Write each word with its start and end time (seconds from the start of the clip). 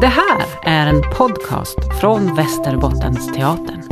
Det 0.00 0.06
här 0.06 0.46
är 0.62 0.86
en 0.86 1.02
podcast 1.16 1.78
från 2.00 2.34
Västerbottens 2.34 3.32
teatern. 3.32 3.82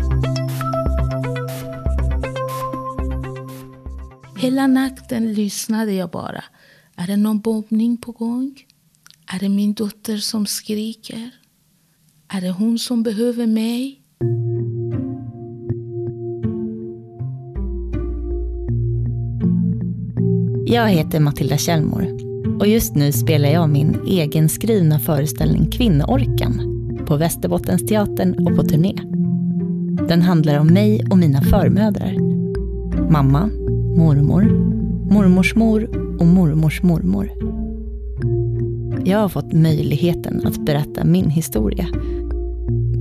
Hela 4.38 4.66
natten 4.66 5.32
lyssnade 5.32 5.92
jag 5.92 6.10
bara. 6.10 6.44
Är 6.96 7.06
det 7.06 7.16
någon 7.16 7.40
bombning 7.40 7.96
på 7.96 8.12
gång? 8.12 8.54
Är 9.32 9.38
det 9.38 9.48
min 9.48 9.74
dotter 9.74 10.16
som 10.16 10.46
skriker? 10.46 11.30
Är 12.28 12.40
det 12.40 12.50
hon 12.50 12.78
som 12.78 13.02
behöver 13.02 13.46
mig? 13.46 14.00
Jag 20.66 20.88
heter 20.88 21.20
Matilda 21.20 21.58
Kjellmor 21.58 22.33
och 22.58 22.66
just 22.66 22.94
nu 22.94 23.12
spelar 23.12 23.48
jag 23.48 23.70
min 23.70 23.96
egen 24.06 24.48
skrivna 24.48 24.98
föreställning 24.98 25.70
Kvinnoorkan 25.70 26.60
på 27.06 27.16
Västerbottensteatern 27.16 28.46
och 28.46 28.56
på 28.56 28.62
turné. 28.62 28.94
Den 30.08 30.22
handlar 30.22 30.58
om 30.58 30.66
mig 30.66 31.04
och 31.10 31.18
mina 31.18 31.42
förmödrar. 31.42 32.14
Mamma, 33.10 33.46
mormor, 33.96 34.42
mormors 35.12 35.54
mor 35.54 35.88
och 36.20 36.26
mormors 36.26 36.82
mormor. 36.82 37.30
Jag 39.04 39.18
har 39.18 39.28
fått 39.28 39.52
möjligheten 39.52 40.46
att 40.46 40.64
berätta 40.66 41.04
min 41.04 41.30
historia. 41.30 41.86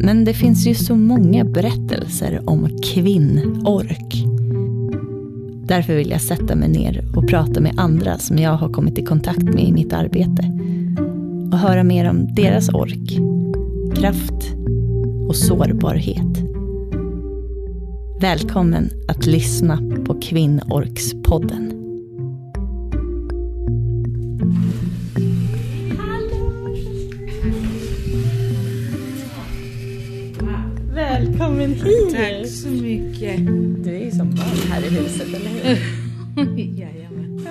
Men 0.03 0.25
det 0.25 0.33
finns 0.33 0.67
ju 0.67 0.75
så 0.75 0.95
många 0.95 1.45
berättelser 1.45 2.41
om 2.45 2.70
kvinnork. 2.83 4.32
Därför 5.73 5.95
vill 5.95 6.09
jag 6.09 6.21
sätta 6.21 6.55
mig 6.55 6.69
ner 6.69 7.03
och 7.15 7.27
prata 7.27 7.61
med 7.61 7.73
andra 7.77 8.17
som 8.17 8.37
jag 8.37 8.51
har 8.51 8.69
kommit 8.69 8.97
i 8.97 9.05
kontakt 9.05 9.43
med 9.43 9.63
i 9.63 9.71
mitt 9.71 9.93
arbete. 9.93 10.43
Och 11.51 11.57
höra 11.57 11.83
mer 11.83 12.09
om 12.09 12.35
deras 12.35 12.69
ork, 12.69 13.19
kraft 13.95 14.55
och 15.27 15.35
sårbarhet. 15.35 16.43
Välkommen 18.21 18.89
att 19.07 19.25
lyssna 19.25 19.80
på 20.05 20.21
Kvinnorkspodden. 20.21 21.83
Hit! 31.73 32.11
Tack 32.11 32.47
så 32.47 32.67
mycket. 32.67 33.45
Du 33.83 33.95
är 33.95 34.05
ju 34.05 34.11
som 34.11 34.35
barn 34.35 34.57
här 34.69 34.85
i 34.85 34.89
huset, 34.89 35.27
eller 35.27 35.49
hur? 35.49 35.77
Jajamän. 36.80 37.47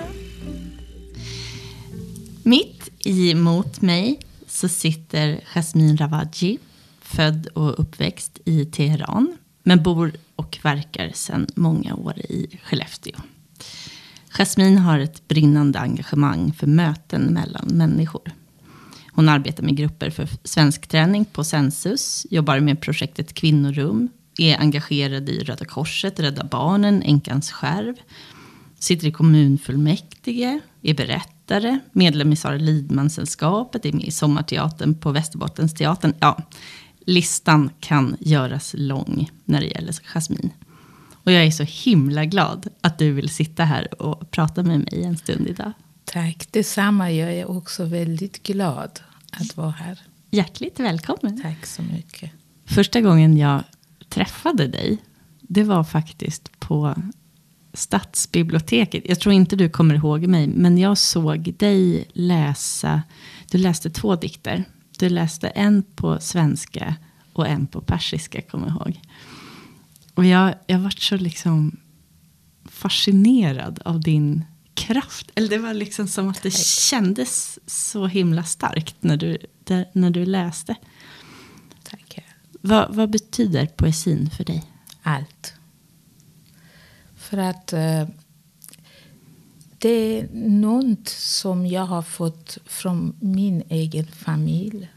Mitt 2.43 2.89
emot 3.05 3.81
mig 3.81 4.19
så 4.47 4.67
sitter 4.67 5.39
Jasmine 5.53 5.95
Ravaji, 5.95 6.59
född 7.01 7.47
och 7.47 7.79
uppväxt 7.79 8.39
i 8.45 8.65
Teheran, 8.65 9.37
men 9.63 9.83
bor 9.83 10.11
och 10.35 10.59
verkar 10.63 11.11
sedan 11.13 11.47
många 11.55 11.95
år 11.95 12.19
i 12.19 12.59
Skellefteå. 12.63 13.19
Jasmine 14.29 14.77
har 14.77 14.99
ett 14.99 15.27
brinnande 15.27 15.79
engagemang 15.79 16.53
för 16.53 16.67
möten 16.67 17.21
mellan 17.21 17.67
människor. 17.67 18.31
Hon 19.15 19.29
arbetar 19.29 19.63
med 19.63 19.77
grupper 19.77 20.09
för 20.09 20.27
svenskträning 20.43 21.25
på 21.25 21.43
Sensus, 21.43 22.27
jobbar 22.29 22.59
med 22.59 22.81
projektet 22.81 23.33
Kvinnorum, 23.33 24.09
är 24.37 24.57
engagerad 24.57 25.29
i 25.29 25.39
Röda 25.39 25.65
Korset, 25.65 26.19
Rädda 26.19 26.43
Barnen, 26.43 27.03
Änkans 27.03 27.51
skärv, 27.51 27.95
sitter 28.79 29.07
i 29.07 29.11
kommunfullmäktige, 29.11 30.59
är 30.81 30.93
berättare, 30.93 31.79
medlem 31.91 32.31
i 32.31 32.35
Sara 32.35 32.57
Lidman-sällskapet, 32.57 33.85
är 33.85 33.93
med 33.93 34.05
i 34.05 34.11
Sommarteatern 34.11 34.95
på 34.95 35.11
Västerbottensteatern. 35.11 36.13
Ja, 36.19 36.37
listan 37.05 37.69
kan 37.79 38.15
göras 38.19 38.75
lång 38.77 39.31
när 39.45 39.61
det 39.61 39.67
gäller 39.67 39.93
Jasmine. 40.03 40.49
Och 41.23 41.31
jag 41.31 41.45
är 41.45 41.51
så 41.51 41.63
himla 41.63 42.25
glad 42.25 42.67
att 42.81 42.97
du 42.97 43.11
vill 43.11 43.29
sitta 43.29 43.63
här 43.63 44.01
och 44.01 44.31
prata 44.31 44.63
med 44.63 44.79
mig 44.79 45.03
en 45.03 45.17
stund 45.17 45.47
idag. 45.47 45.71
Tack 46.05 46.47
detsamma. 46.51 47.11
Jag 47.11 47.33
är 47.33 47.51
också 47.51 47.85
väldigt 47.85 48.43
glad 48.43 48.99
att 49.41 49.57
vara 49.57 49.71
här. 49.71 49.99
Hjärtligt 50.31 50.79
välkommen. 50.79 51.41
Tack 51.41 51.65
så 51.65 51.81
mycket. 51.81 52.31
Första 52.65 53.01
gången 53.01 53.37
jag 53.37 53.63
träffade 54.09 54.67
dig, 54.67 54.97
det 55.41 55.63
var 55.63 55.83
faktiskt 55.83 56.59
på 56.59 56.95
Stadsbiblioteket. 57.73 59.03
Jag 59.05 59.19
tror 59.19 59.33
inte 59.33 59.55
du 59.55 59.69
kommer 59.69 59.95
ihåg 59.95 60.27
mig, 60.27 60.47
men 60.47 60.77
jag 60.77 60.97
såg 60.97 61.53
dig 61.57 62.05
läsa, 62.13 63.01
du 63.51 63.57
läste 63.57 63.89
två 63.89 64.15
dikter. 64.15 64.63
Du 64.99 65.09
läste 65.09 65.47
en 65.47 65.83
på 65.83 66.19
svenska 66.19 66.95
och 67.33 67.47
en 67.47 67.67
på 67.67 67.81
persiska, 67.81 68.41
kommer 68.41 68.67
jag 68.67 68.75
ihåg. 68.75 68.99
Och 70.13 70.25
jag, 70.25 70.55
jag 70.67 70.79
vart 70.79 70.99
så 70.99 71.17
liksom 71.17 71.77
fascinerad 72.65 73.79
av 73.85 74.01
din 74.01 74.45
kraft. 74.73 75.31
Eller 75.35 75.49
det 75.49 75.57
var 75.57 75.73
liksom 75.73 76.07
som 76.07 76.29
att 76.29 76.43
det 76.43 76.53
kändes 76.57 77.59
så 77.65 78.07
himla 78.07 78.43
starkt 78.43 78.95
när 78.99 79.17
du, 79.17 79.37
där, 79.63 79.89
när 79.93 80.09
du 80.09 80.25
läste. 80.25 80.75
Tack. 81.83 82.19
Vad, 82.61 82.95
vad 82.95 83.09
betyder 83.09 83.65
poesin 83.65 84.29
för 84.29 84.43
dig? 84.43 84.63
Allt. 85.01 85.53
För 87.15 87.37
att 87.37 87.73
eh, 87.73 88.07
det 89.77 89.89
är 89.89 90.29
något 90.33 91.09
som 91.09 91.65
jag 91.65 91.85
har 91.85 92.01
fått 92.01 92.57
från 92.65 93.15
min 93.19 93.63
egen 93.69 94.07
familj. 94.07 94.89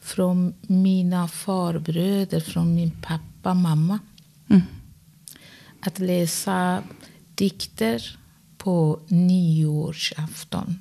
Från 0.00 0.54
mina 0.60 1.28
farbröder, 1.28 2.40
från 2.40 2.74
min 2.74 2.90
pappa, 3.02 3.54
mamma. 3.54 3.98
Mm. 4.48 4.62
Att 5.80 5.98
läsa 5.98 6.82
dikter 7.34 8.18
på 8.58 9.00
nyårsafton. 9.08 10.78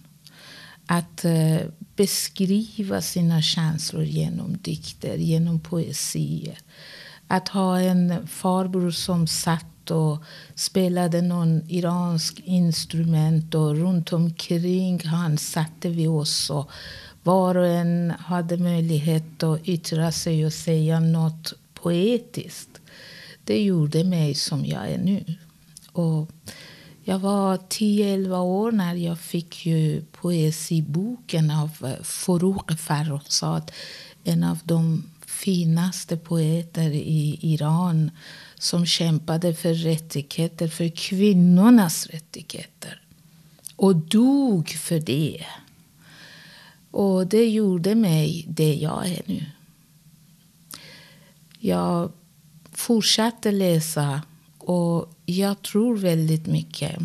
Att 0.85 1.25
eh, 1.25 1.57
beskriva 1.95 3.01
sina 3.01 3.41
känslor 3.41 4.03
genom 4.03 4.57
dikter, 4.61 5.17
genom 5.17 5.59
poesier. 5.59 6.57
Att 7.27 7.49
ha 7.49 7.79
en 7.79 8.27
farbror 8.27 8.91
som 8.91 9.27
satt 9.27 9.91
och 9.91 10.23
spelade 10.55 11.21
någon 11.21 11.69
iransk 11.69 12.39
instrument 12.45 13.55
och 13.55 13.75
runt 13.75 14.13
omkring 14.13 15.07
han 15.07 15.37
satte 15.37 15.89
vi 15.89 16.07
oss 16.07 16.49
och 16.49 16.69
var 17.23 17.57
och 17.57 17.67
en 17.67 18.13
hade 18.19 18.57
möjlighet 18.57 19.43
att 19.43 19.67
yttra 19.67 20.11
sig 20.11 20.45
och 20.45 20.53
säga 20.53 20.99
något 20.99 21.53
poetiskt. 21.73 22.81
Det 23.43 23.63
gjorde 23.63 24.03
mig 24.03 24.33
som 24.33 24.65
jag 24.65 24.89
är 24.91 24.97
nu. 24.97 25.23
Och 25.91 26.31
jag 27.09 27.19
var 27.19 27.57
10-11 27.57 28.37
år 28.37 28.71
när 28.71 28.95
jag 28.95 29.19
fick 29.19 29.65
ju 29.65 30.01
poesiboken 30.11 31.51
av 31.51 31.71
eh, 31.85 32.03
Farouk 32.03 32.79
Farrokhzad. 32.79 33.71
En 34.23 34.43
av 34.43 34.59
de 34.63 35.03
finaste 35.25 36.17
poeter 36.17 36.89
i 36.91 37.39
Iran 37.41 38.11
som 38.55 38.85
kämpade 38.85 39.53
för 39.53 39.73
rättigheter, 39.73 40.67
för 40.67 40.95
kvinnornas 40.95 42.07
rättigheter. 42.07 43.01
Och 43.75 43.95
dog 43.95 44.69
för 44.69 44.99
det. 44.99 45.45
Och 46.91 47.27
det 47.27 47.49
gjorde 47.49 47.95
mig 47.95 48.45
det 48.47 48.75
jag 48.75 49.07
är 49.07 49.21
nu. 49.25 49.45
Jag 51.59 52.11
fortsatte 52.71 53.51
läsa 53.51 54.21
och 54.67 55.13
jag 55.25 55.61
tror 55.61 55.97
väldigt 55.97 56.45
mycket 56.45 56.99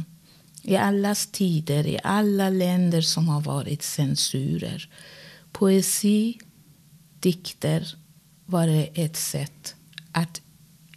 i 0.63 0.77
allas 0.77 1.27
tider, 1.27 1.87
i 1.87 1.99
alla 2.05 2.51
länder 2.51 3.01
som 3.01 3.29
har 3.29 3.41
varit 3.41 3.83
censurer. 3.83 4.89
Poesi, 5.53 6.39
dikter 7.21 7.95
var 8.47 8.89
ett 8.95 9.17
sätt 9.17 9.75
att 10.13 10.41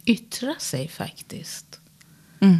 yttra 0.04 0.54
sig 0.58 0.88
faktiskt. 0.88 1.80
Mm. 2.40 2.58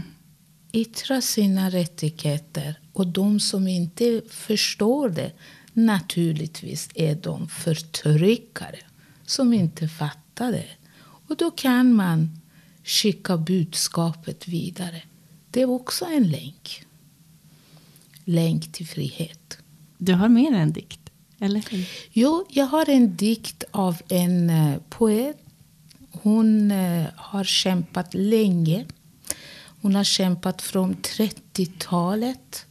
Yttra 0.72 1.20
sina 1.20 1.70
rättigheter. 1.70 2.80
Och 2.92 3.06
de 3.06 3.40
som 3.40 3.68
inte 3.68 4.22
förstår 4.30 5.08
det 5.08 5.32
naturligtvis 5.72 6.88
är 6.94 7.14
de 7.14 7.48
förtryckare 7.48 8.80
som 9.24 9.52
inte 9.52 9.88
fattar 9.88 10.52
det. 10.52 10.68
Och 11.28 11.36
då 11.36 11.50
kan 11.50 11.92
man 11.92 12.40
skicka 12.86 13.36
budskapet 13.36 14.48
vidare. 14.48 15.02
Det 15.50 15.62
är 15.62 15.70
också 15.70 16.04
en 16.04 16.30
länk. 16.30 16.84
Länk 18.24 18.72
till 18.72 18.86
frihet. 18.86 19.58
Du 19.98 20.12
har 20.12 20.28
mer 20.28 20.48
än 20.48 20.60
en 20.60 20.72
dikt, 20.72 21.00
eller 21.38 21.64
hur? 21.70 21.88
Jo, 22.12 22.46
jag 22.50 22.66
har 22.66 22.90
en 22.90 23.16
dikt 23.16 23.64
av 23.70 23.96
en 24.08 24.50
uh, 24.50 24.76
poet. 24.88 25.36
Hon 26.10 26.70
uh, 26.70 27.06
har 27.16 27.44
kämpat 27.44 28.14
länge. 28.14 28.86
Hon 29.80 29.94
har 29.94 30.04
kämpat 30.04 30.62
från 30.62 30.96
30-talet. 30.96 32.66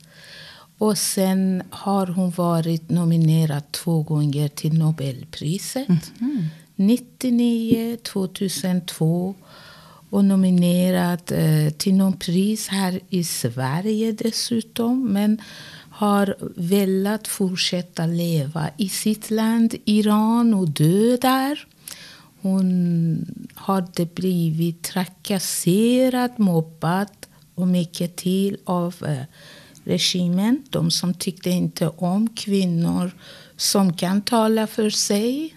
Och 0.77 0.97
sen 0.97 1.63
har 1.69 2.07
hon 2.07 2.31
varit 2.31 2.89
nominerad 2.89 3.71
två 3.71 4.03
gånger 4.03 4.47
till 4.47 4.73
Nobelpriset. 4.73 5.87
99, 6.75 7.97
2002 8.03 9.35
och 10.15 10.25
nominerad 10.25 11.31
eh, 11.31 11.73
till 11.73 11.93
någon 11.93 12.13
pris 12.13 12.67
här 12.67 12.99
i 13.09 13.23
Sverige 13.23 14.11
dessutom. 14.11 15.07
Men 15.13 15.41
har 15.89 16.35
velat 16.55 17.27
fortsätta 17.27 18.05
leva 18.05 18.69
i 18.77 18.89
sitt 18.89 19.31
land, 19.31 19.75
Iran, 19.85 20.53
och 20.53 20.69
dö 20.69 21.17
där. 21.17 21.67
Hon 22.41 23.25
hade 23.53 24.05
blivit 24.05 24.83
trakasserad, 24.83 26.31
mobbad 26.37 27.09
och 27.55 27.67
mycket 27.67 28.15
till 28.15 28.57
av 28.63 28.95
eh, 29.07 29.23
regimen. 29.83 30.63
De 30.69 30.91
som 30.91 31.13
tyckte 31.13 31.49
inte 31.49 31.87
om 31.87 32.29
kvinnor 32.29 33.11
som 33.57 33.93
kan 33.93 34.21
tala 34.21 34.67
för 34.67 34.89
sig. 34.89 35.55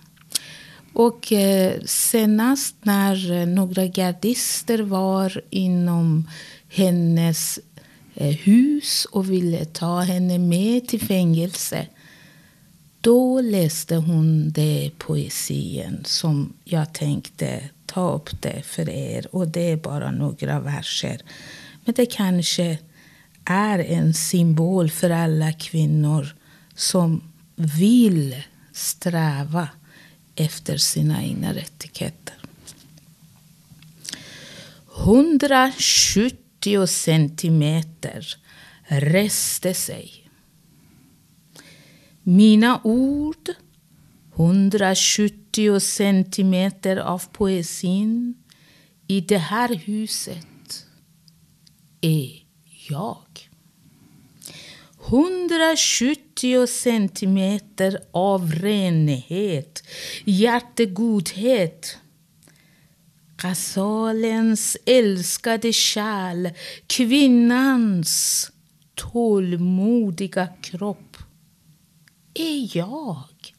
Och 0.98 1.32
eh, 1.32 1.80
senast 1.84 2.74
när 2.82 3.32
eh, 3.32 3.46
några 3.46 3.86
gardister 3.86 4.78
var 4.78 5.42
inom 5.50 6.30
hennes 6.68 7.58
eh, 8.14 8.36
hus 8.36 9.04
och 9.04 9.30
ville 9.30 9.64
ta 9.64 10.00
henne 10.00 10.38
med 10.38 10.88
till 10.88 11.00
fängelse 11.00 11.86
då 13.00 13.40
läste 13.40 13.96
hon 13.96 14.50
det 14.50 14.90
poesin 14.98 16.00
som 16.04 16.52
jag 16.64 16.92
tänkte 16.92 17.62
ta 17.86 18.10
upp 18.12 18.42
det 18.42 18.62
för 18.62 18.88
er. 18.88 19.26
Och 19.32 19.48
det 19.48 19.70
är 19.70 19.76
bara 19.76 20.10
några 20.10 20.60
verser. 20.60 21.20
Men 21.84 21.94
det 21.94 22.06
kanske 22.06 22.78
är 23.44 23.78
en 23.78 24.14
symbol 24.14 24.90
för 24.90 25.10
alla 25.10 25.52
kvinnor 25.52 26.34
som 26.74 27.22
vill 27.56 28.42
sträva 28.72 29.68
efter 30.38 30.76
sina 30.76 31.24
egna 31.24 31.54
rättigheter. 31.54 32.34
170 34.96 36.86
centimeter 36.86 38.36
reste 38.88 39.74
sig. 39.74 40.30
Mina 42.22 42.80
ord, 42.84 43.48
170 44.34 45.80
centimeter 45.80 46.96
av 46.96 47.22
poesin 47.32 48.34
i 49.06 49.20
det 49.20 49.38
här 49.38 49.74
huset 49.74 50.86
är 52.00 52.42
jag. 52.88 53.27
170 55.10 56.66
centimeter 56.66 58.00
av 58.10 58.52
renhet, 58.52 59.82
hjärtegodhet. 60.24 61.96
Gazalens 63.36 64.76
älskade 64.86 65.72
kärl, 65.72 66.48
kvinnans 66.86 68.50
tålmodiga 68.94 70.48
kropp 70.62 71.16
är 72.34 72.76
jag. 72.76 73.54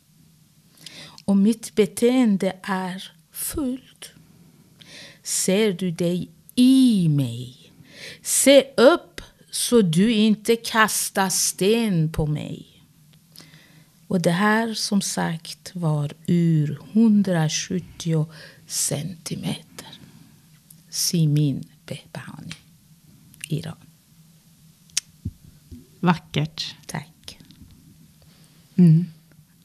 Och 1.25 1.37
mitt 1.37 1.75
beteende 1.75 2.55
är 2.63 3.11
fullt. 3.31 4.11
Ser 5.23 5.73
du 5.73 5.91
dig 5.91 6.29
i 6.55 7.09
mig? 7.09 7.73
Se 8.21 8.73
upp 8.77 9.08
så 9.59 9.81
du 9.81 10.13
inte 10.13 10.55
kastar 10.55 11.29
sten 11.29 12.11
på 12.11 12.25
mig. 12.25 12.83
Och 14.07 14.21
det 14.21 14.31
här 14.31 14.73
som 14.73 15.01
sagt 15.01 15.71
var 15.75 16.13
ur 16.27 16.79
170 16.93 18.27
centimeter. 18.67 19.87
Simin 20.89 21.63
Behbahani, 21.85 22.53
Iran. 23.49 23.75
Vackert. 25.99 26.75
Tack. 26.85 27.39
Mm. 28.75 29.05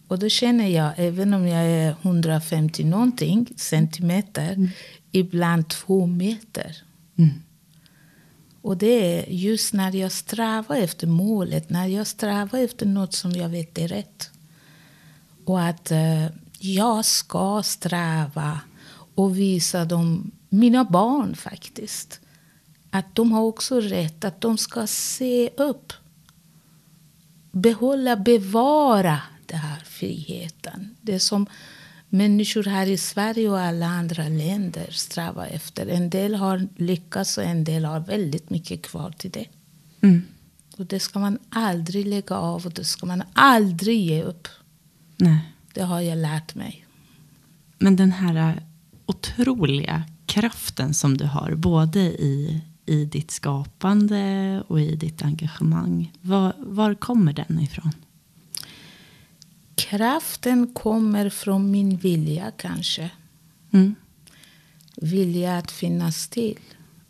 Och 0.09 0.19
då 0.19 0.29
känner 0.29 0.69
jag, 0.69 0.93
även 0.97 1.35
om 1.35 1.47
jag 1.47 1.65
är 1.67 1.97
150 2.03 2.85
någonting 2.85 3.49
centimeter, 3.57 4.71
ibland 5.13 5.69
två 5.69 6.07
meter. 6.07 6.83
Mm. 7.17 7.44
Och 8.65 8.77
det 8.77 9.19
är 9.19 9.33
just 9.33 9.73
när 9.73 9.97
jag 9.97 10.13
strävar 10.13 10.77
efter 10.77 11.07
målet, 11.07 11.71
när 11.71 11.87
jag 11.87 12.07
strävar 12.07 12.59
efter 12.59 12.87
något 12.87 13.15
som 13.15 13.33
jag 13.33 13.49
vet 13.49 13.79
är 13.79 13.89
rätt. 13.89 14.31
Och 15.45 15.63
att 15.63 15.91
eh, 15.91 16.27
jag 16.59 17.05
ska 17.05 17.63
sträva 17.63 18.61
och 19.15 19.39
visa 19.39 19.85
dem, 19.85 20.31
mina 20.49 20.85
barn 20.85 21.35
faktiskt, 21.37 22.21
att 22.91 23.15
de 23.15 23.33
har 23.33 23.43
också 23.43 23.81
rätt, 23.81 24.25
att 24.25 24.41
de 24.41 24.59
ska 24.59 24.87
se 24.87 25.51
upp. 25.57 25.93
Behålla, 27.51 28.17
bevara 28.17 29.21
den 29.47 29.59
här 29.59 29.83
friheten. 29.85 30.97
Det 31.01 31.21
som 31.21 31.47
människor 32.15 32.65
här 32.65 32.87
i 32.87 32.97
Sverige 32.97 33.49
och 33.49 33.61
alla 33.61 33.87
andra 33.87 34.29
länder 34.29 34.87
strävar 34.91 35.47
efter. 35.47 35.87
En 35.87 36.11
del 36.11 36.35
har 36.35 36.69
lyckats 36.77 37.39
och 37.39 37.45
en 37.45 37.65
del 37.65 37.85
har 37.85 38.01
väldigt 38.01 38.51
mycket 38.51 38.83
kvar 38.83 39.11
till 39.11 39.31
det. 39.31 39.47
Mm. 40.01 40.23
Och 40.77 40.87
det 40.87 41.01
ska 41.01 41.19
man 41.19 41.39
aldrig 41.49 42.07
lägga 42.07 42.37
av 42.37 42.67
och 42.67 42.73
det 42.73 42.85
ska 42.85 43.07
man 43.07 43.23
aldrig 43.33 44.01
ge 44.01 44.23
upp. 44.23 44.49
Nej. 45.17 45.39
Det 45.73 45.83
har 45.83 46.01
jag 46.01 46.19
lärt 46.19 46.55
mig. 46.55 46.87
Men 47.79 47.97
den 47.97 48.13
här 48.13 48.63
otroliga 49.07 50.03
kraften 50.27 50.95
som 50.95 51.17
du 51.17 51.25
har, 51.25 51.55
både 51.55 52.01
i, 52.01 52.61
i 52.87 53.05
ditt 53.05 53.31
skapande 53.31 54.63
och 54.69 54.81
i 54.81 54.97
ditt 54.97 55.23
engagemang. 55.23 56.13
Var, 56.21 56.53
var 56.59 56.95
kommer 56.95 57.33
den 57.33 57.61
ifrån? 57.61 57.93
Kraften 59.91 60.75
kommer 60.75 61.31
från 61.31 61.71
min 61.71 61.97
vilja 61.97 62.53
kanske. 62.57 63.11
Mm. 63.73 63.95
Vilja 64.97 65.59
att 65.59 65.71
finnas 65.71 66.29
till. 66.29 66.59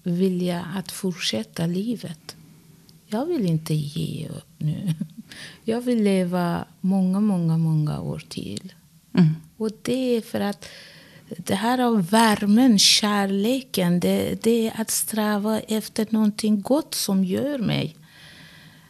Vilja 0.02 0.66
att 0.76 0.92
fortsätta 0.92 1.66
livet. 1.66 2.36
Jag 3.06 3.26
vill 3.26 3.46
inte 3.46 3.74
ge 3.74 4.28
upp 4.28 4.54
nu. 4.58 4.94
Jag 5.64 5.80
vill 5.80 6.02
leva 6.02 6.64
många, 6.80 7.20
många, 7.20 7.58
många 7.58 8.00
år 8.00 8.24
till. 8.28 8.72
Mm. 9.14 9.34
Och 9.56 9.70
det 9.82 10.16
är 10.16 10.20
för 10.20 10.40
att 10.40 10.68
det 11.28 11.54
här 11.54 11.78
av 11.78 12.10
värmen, 12.10 12.78
kärleken, 12.78 14.00
det, 14.00 14.42
det 14.42 14.68
är 14.68 14.80
att 14.80 14.90
sträva 14.90 15.60
efter 15.60 16.06
någonting 16.10 16.62
gott 16.62 16.94
som 16.94 17.24
gör 17.24 17.58
mig. 17.58 17.96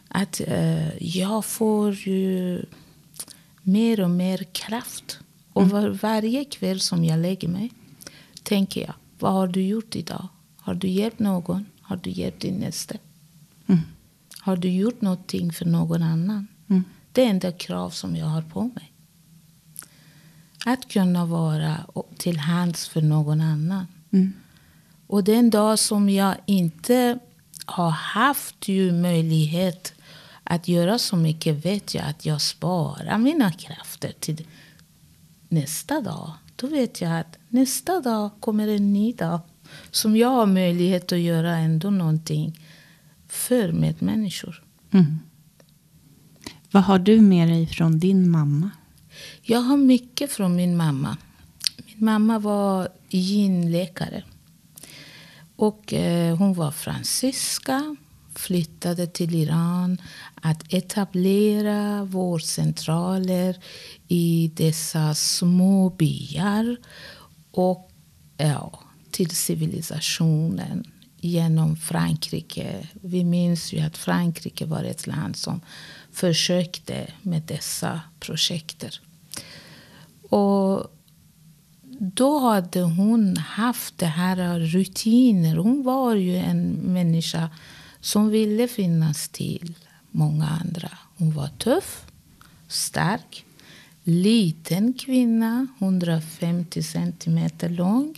Att 0.07 0.41
eh, 0.47 1.03
jag 1.03 1.45
får 1.45 1.93
ju 1.93 2.65
mer 3.65 3.99
och 3.99 4.09
mer 4.09 4.43
kraft. 4.51 5.19
Och 5.53 5.69
var, 5.69 5.89
varje 5.89 6.45
kväll 6.45 6.79
som 6.79 7.05
jag 7.05 7.19
lägger 7.19 7.47
mig 7.47 7.71
tänker 8.43 8.81
jag, 8.81 8.93
vad 9.19 9.33
har 9.33 9.47
du 9.47 9.61
gjort 9.61 9.95
idag? 9.95 10.27
Har 10.57 10.73
du 10.73 10.87
hjälpt 10.87 11.19
någon? 11.19 11.65
Har 11.81 11.95
du 12.03 12.09
hjälpt 12.09 12.41
din 12.41 12.55
nästa? 12.55 12.95
Mm. 13.67 13.81
Har 14.39 14.55
du 14.57 14.69
gjort 14.69 15.01
någonting 15.01 15.53
för 15.53 15.65
någon 15.65 16.03
annan? 16.03 16.47
Mm. 16.69 16.83
Det 17.11 17.23
är 17.23 17.29
enda 17.29 17.51
krav 17.51 17.89
som 17.89 18.15
jag 18.15 18.25
har 18.25 18.41
på 18.41 18.63
mig. 18.63 18.91
Att 20.65 20.87
kunna 20.87 21.25
vara 21.25 21.77
till 22.17 22.37
hands 22.37 22.87
för 22.87 23.01
någon 23.01 23.41
annan. 23.41 23.87
Mm. 24.11 24.33
Och 25.07 25.23
den 25.23 25.49
dag 25.49 25.79
som 25.79 26.09
jag 26.09 26.35
inte 26.45 27.19
har 27.65 27.89
haft 27.89 28.67
ju 28.67 28.91
möjlighet 28.91 29.93
att 30.45 30.67
göra 30.67 30.99
så 30.99 31.15
mycket 31.15 31.65
vet 31.65 31.95
jag 31.95 32.05
att 32.05 32.25
jag 32.25 32.41
sparar 32.41 33.17
mina 33.17 33.51
krafter 33.51 34.13
till 34.19 34.47
nästa 35.49 36.01
dag. 36.01 36.31
Då 36.55 36.67
vet 36.67 37.01
jag 37.01 37.19
att 37.19 37.37
nästa 37.49 38.01
dag 38.01 38.29
kommer 38.39 38.67
en 38.67 38.93
ny 38.93 39.13
dag 39.13 39.39
som 39.91 40.17
jag 40.17 40.29
har 40.29 40.45
möjlighet 40.45 41.11
att 41.11 41.19
göra 41.19 41.57
ändå 41.57 41.89
någonting 41.89 42.59
för 43.27 43.71
medmänniskor. 43.71 44.63
Mm. 44.91 45.19
Vad 46.71 46.83
har 46.83 46.99
du 46.99 47.21
med 47.21 47.47
dig 47.47 47.67
från 47.67 47.99
din 47.99 48.29
mamma? 48.29 48.69
Jag 49.41 49.59
har 49.59 49.77
mycket 49.77 50.31
från 50.31 50.55
min 50.55 50.77
mamma. 50.77 51.17
Min 51.85 52.05
mamma 52.05 52.39
var 52.39 52.89
ginläkare. 53.09 54.23
Och 55.55 55.93
eh, 55.93 56.37
hon 56.37 56.53
var 56.53 56.71
fransyska, 56.71 57.95
flyttade 58.39 59.07
till 59.07 59.35
Iran 59.35 60.01
att 60.35 60.73
etablera 60.73 62.03
vårdcentraler 62.03 63.59
i 64.07 64.51
dessa 64.55 65.13
små 65.13 65.89
byar 65.89 66.77
och 67.51 67.91
ja, 68.37 68.79
till 69.11 69.29
civilisationen 69.29 70.91
genom 71.19 71.75
Frankrike. 71.75 72.87
Vi 72.93 73.23
minns 73.23 73.73
ju 73.73 73.79
att 73.79 73.97
Frankrike 73.97 74.65
var 74.65 74.83
ett 74.83 75.07
land 75.07 75.35
som 75.35 75.61
försökte 76.11 77.07
med 77.21 77.41
dessa 77.41 78.01
projekter. 78.19 78.99
Och 80.29 80.91
då 81.99 82.39
hade 82.39 82.81
hon 82.81 83.37
haft 83.37 83.97
det 83.97 84.05
här 84.05 84.59
rutiner. 84.59 85.55
Hon 85.55 85.83
var 85.83 86.15
ju 86.15 86.37
en 86.37 86.71
människa 86.73 87.49
som 88.05 88.29
ville 88.29 88.67
finnas 88.67 89.29
till 89.29 89.75
många 90.11 90.47
andra. 90.47 90.89
Hon 91.17 91.31
var 91.31 91.47
tuff, 91.47 92.05
stark, 92.67 93.45
liten 94.03 94.93
kvinna, 94.93 95.67
150 95.79 96.83
centimeter 96.83 97.69
lång, 97.69 98.15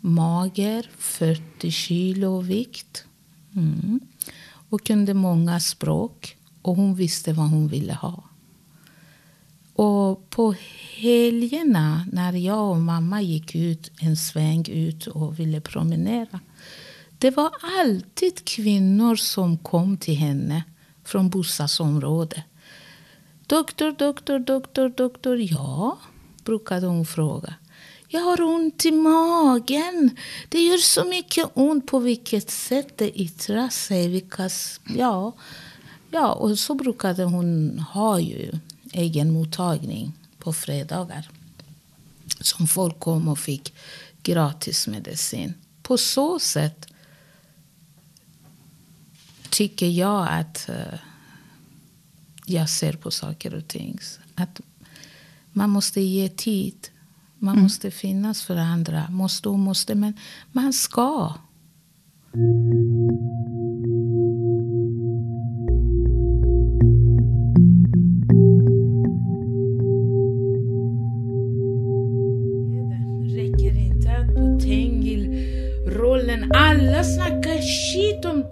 mager, 0.00 0.90
40 0.98 1.70
kilo 1.70 2.40
vikt. 2.40 3.04
Mm. 3.56 4.00
Och 4.68 4.86
kunde 4.86 5.14
många 5.14 5.60
språk. 5.60 6.36
Och 6.62 6.76
hon 6.76 6.94
visste 6.94 7.32
vad 7.32 7.50
hon 7.50 7.68
ville 7.68 7.94
ha. 7.94 8.24
Och 9.74 10.30
på 10.30 10.54
helgerna 10.96 12.06
när 12.12 12.32
jag 12.32 12.70
och 12.70 12.80
mamma 12.80 13.22
gick 13.22 13.54
ut 13.54 13.90
en 14.00 14.16
sväng 14.16 14.64
ut 14.68 15.06
och 15.06 15.38
ville 15.38 15.60
promenera. 15.60 16.40
Det 17.20 17.30
var 17.30 17.50
alltid 17.80 18.44
kvinnor 18.44 19.16
som 19.16 19.58
kom 19.58 19.96
till 19.96 20.16
henne 20.16 20.64
från 21.04 21.30
bostadsområdet. 21.30 22.44
Doktor, 23.46 23.92
doktor, 23.92 24.38
doktor, 24.38 24.88
doktor. 24.88 25.40
Ja, 25.40 25.98
brukade 26.44 26.86
hon 26.86 27.06
fråga. 27.06 27.54
Jag 28.08 28.20
har 28.20 28.40
ont 28.40 28.84
i 28.84 28.90
magen. 28.90 30.16
Det 30.48 30.60
gör 30.60 30.76
så 30.76 31.04
mycket 31.04 31.46
ont. 31.54 31.86
På 31.86 31.98
vilket 31.98 32.50
sätt 32.50 32.98
det 32.98 33.20
yttrar 33.20 33.68
sig. 33.68 34.08
Vilkas, 34.08 34.80
ja, 34.96 35.32
ja, 36.10 36.32
och 36.32 36.58
så 36.58 36.74
brukade 36.74 37.24
hon 37.24 37.78
ha 37.78 38.20
ju 38.20 38.52
egen 38.92 39.32
mottagning 39.32 40.12
på 40.38 40.52
fredagar. 40.52 41.30
Som 42.40 42.66
folk 42.66 43.00
kom 43.00 43.28
och 43.28 43.38
fick 43.38 43.74
gratis 44.22 44.86
medicin. 44.86 45.54
På 45.82 45.98
så 45.98 46.38
sätt 46.38 46.89
tycker 49.50 49.86
jag 49.86 50.28
att 50.30 50.66
uh, 50.68 50.98
jag 52.46 52.68
ser 52.68 52.92
på 52.92 53.10
saker 53.10 53.54
och 53.54 53.68
ting. 53.68 53.98
Att 54.34 54.60
man 55.52 55.70
måste 55.70 56.00
ge 56.00 56.28
tid. 56.28 56.88
Man 57.38 57.54
mm. 57.54 57.62
måste 57.62 57.90
finnas 57.90 58.42
för 58.42 58.56
andra. 58.56 59.10
Måste 59.10 59.48
och 59.48 59.58
måste, 59.58 59.94
men 59.94 60.16
man 60.52 60.72
ska. 60.72 61.34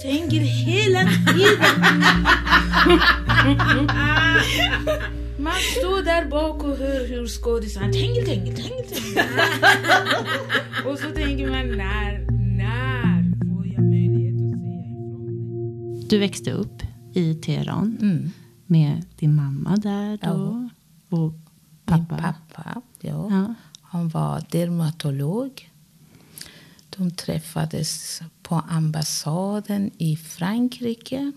Tengil 0.03 0.43
hela 0.43 1.01
tiden. 1.01 1.59
Man 5.39 5.55
står 5.77 6.05
där 6.05 6.31
bak 6.31 6.65
och 6.65 6.77
hör 6.77 7.09
hur 7.09 7.27
skådisarna 7.27 7.93
Tengil, 7.93 8.25
Tengil, 8.27 8.57
Tengil. 8.57 9.19
och 10.87 10.99
så 10.99 11.11
tänker 11.11 11.51
man 11.51 11.69
när, 11.77 12.27
när 12.57 13.33
får 13.55 13.67
jag 13.67 13.83
möjlighet 13.83 14.35
att 14.35 14.51
säga 14.61 14.81
ifrån 14.81 16.09
Du 16.09 16.19
växte 16.19 16.53
upp 16.53 16.83
i 17.15 17.35
Teheran 17.35 17.99
mm. 18.01 18.31
med 18.67 19.05
din 19.19 19.35
mamma 19.35 19.77
där 19.77 20.19
då. 20.23 20.69
Ja. 21.09 21.17
Och 21.17 21.35
pappa. 21.85 22.15
Min 22.15 22.23
pappa, 22.23 22.83
ja. 23.01 23.29
ja. 23.31 23.55
Han 23.83 24.09
var 24.09 24.43
dermatolog. 24.51 25.71
De 26.97 27.11
träffades 27.11 28.23
på 28.49 28.55
ambassaden 28.55 29.91
i 29.99 30.17
Frankrike. 30.17 31.33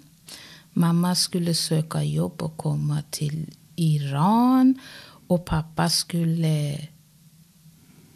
Mamma 0.74 1.16
skulle 1.16 1.54
söka 1.54 2.04
jobb 2.04 2.42
och 2.42 2.58
komma 2.58 3.04
till 3.10 3.54
Iran. 3.76 4.80
Och 5.28 5.46
pappa 5.46 5.90
skulle 5.90 6.88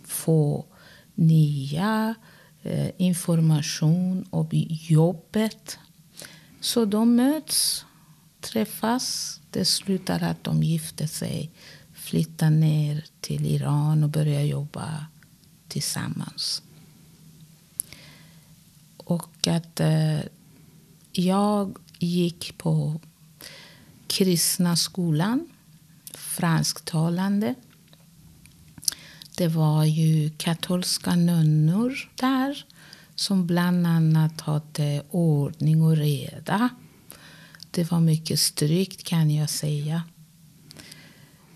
få 0.04 0.66
nya 1.16 2.16
eh, 2.64 2.90
information 2.98 4.26
om 4.30 4.48
jobbet. 4.88 5.78
Så 6.60 6.86
de 6.86 7.16
möts, 7.16 7.86
träffas. 8.42 9.40
Det 9.52 9.66
slutar 9.66 10.24
att 10.24 10.44
de 10.44 10.64
gifter 10.64 11.08
sig, 11.08 11.52
flyttar 11.94 12.50
ner 12.50 13.06
till 13.22 13.46
Iran 13.46 14.04
och 14.04 14.10
börjar 14.10 14.42
jobba 14.42 15.06
tillsammans. 15.68 16.62
Och 19.06 19.48
att 19.48 19.80
eh, 19.80 20.20
jag 21.12 21.78
gick 22.00 22.58
på 22.58 23.02
kristna 24.08 24.76
skolan, 24.76 25.48
fransktalande. 26.14 27.56
Det 29.38 29.48
var 29.48 29.84
ju 29.84 30.30
katolska 30.38 31.16
nunnor 31.16 32.10
där 32.16 32.66
som 33.16 33.48
bland 33.48 33.88
annat 33.88 34.42
hade 34.42 35.04
ordning 35.10 35.82
och 35.82 35.98
reda. 35.98 36.70
Det 37.72 37.92
var 37.92 38.00
mycket 38.00 38.40
strikt 38.40 39.04
kan 39.04 39.32
jag 39.32 39.50
säga. 39.50 40.04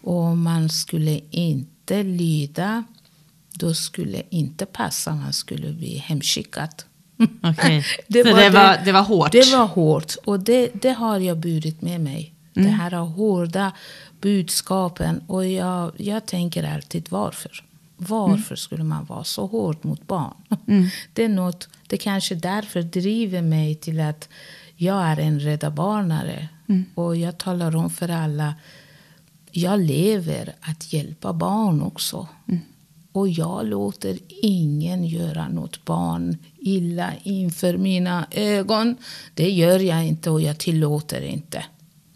Och 0.01 0.37
man 0.37 0.69
skulle 0.69 1.21
inte 1.29 2.03
lyda. 2.03 2.83
Då 3.53 3.73
skulle 3.73 4.23
inte 4.29 4.65
passa, 4.65 5.15
man 5.15 5.33
skulle 5.33 5.73
bli 5.73 5.97
hemskickad. 5.97 6.83
Okay. 7.43 7.83
det, 8.07 8.23
var 8.23 8.39
det, 8.39 8.49
var, 8.49 8.85
det 8.85 8.91
var 8.91 9.03
hårt? 9.03 9.31
Det 9.31 9.51
var 9.51 9.65
hårt. 9.65 10.15
Och 10.25 10.39
det, 10.39 10.69
det 10.73 10.91
har 10.91 11.19
jag 11.19 11.37
burit 11.37 11.81
med 11.81 12.01
mig. 12.01 12.33
Mm. 12.55 12.69
Det 12.69 12.75
här 12.75 12.91
hårda 12.91 13.71
budskapen. 14.21 15.21
Och 15.27 15.47
jag, 15.47 15.91
jag 15.97 16.25
tänker 16.25 16.63
alltid 16.73 17.07
varför. 17.09 17.63
Varför 17.97 18.51
mm. 18.51 18.57
skulle 18.57 18.83
man 18.83 19.05
vara 19.05 19.23
så 19.23 19.45
hård 19.45 19.77
mot 19.81 20.07
barn? 20.07 20.33
Mm. 20.67 20.87
Det 21.13 21.23
är 21.23 21.29
något, 21.29 21.69
det 21.87 21.97
kanske 21.97 22.35
därför 22.35 22.81
driver 22.81 23.41
mig 23.41 23.75
till 23.75 23.99
att 23.99 24.29
jag 24.75 25.01
är 25.01 25.19
en 25.19 25.39
rädda 25.39 25.69
barnare. 25.69 26.47
Mm. 26.67 26.85
Och 26.95 27.15
jag 27.15 27.37
talar 27.37 27.75
om 27.75 27.89
för 27.89 28.09
alla, 28.09 28.53
jag 29.51 29.79
lever 29.79 30.55
att 30.61 30.93
hjälpa 30.93 31.33
barn 31.33 31.81
också. 31.81 32.27
Mm. 32.47 32.59
Och 33.11 33.29
jag 33.29 33.65
låter 33.65 34.17
ingen 34.41 35.03
göra 35.03 35.47
något 35.47 35.85
barn 35.85 36.37
illa 36.59 37.13
inför 37.23 37.77
mina 37.77 38.27
ögon. 38.31 38.95
Det 39.33 39.49
gör 39.49 39.79
jag 39.79 40.05
inte 40.05 40.29
och 40.29 40.41
jag 40.41 40.57
tillåter 40.57 41.21
inte. 41.21 41.65